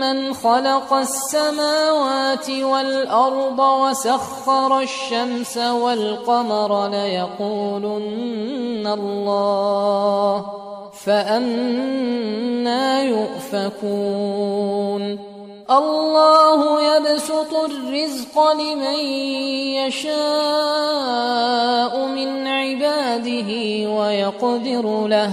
من 0.00 0.34
خلق 0.34 0.92
السماوات 0.92 2.50
والأرض 2.50 3.58
وسخر 3.58 4.80
الشمس 4.80 5.56
والقمر 5.56 6.88
ليقولن 6.88 8.86
الله 8.86 10.44
فأنا 11.04 13.02
يؤفكون. 13.02 14.18
الله 15.70 16.60
يبسط 16.96 17.54
الرزق 17.54 18.52
لمن 18.52 18.98
يشاء 19.84 20.18
من 22.06 22.46
عباده 22.46 23.50
ويقدر 23.90 25.06
له. 25.06 25.32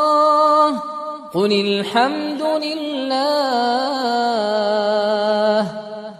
قل 1.33 1.51
الحمد 1.51 2.41
لله 2.41 3.21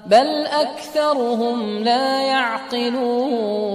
بل 0.06 0.46
أكثرهم 0.46 1.84
لا 1.84 2.22
يعقلون. 2.22 3.72